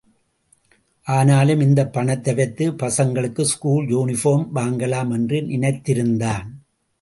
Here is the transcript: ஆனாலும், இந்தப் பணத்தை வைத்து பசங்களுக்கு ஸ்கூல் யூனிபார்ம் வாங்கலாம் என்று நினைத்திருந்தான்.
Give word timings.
ஆனாலும், 1.07 1.59
இந்தப் 1.59 1.93
பணத்தை 1.93 2.33
வைத்து 2.33 2.71
பசங்களுக்கு 2.71 3.41
ஸ்கூல் 3.41 3.85
யூனிபார்ம் 3.87 4.47
வாங்கலாம் 4.55 5.11
என்று 5.11 5.41
நினைத்திருந்தான். 5.41 6.47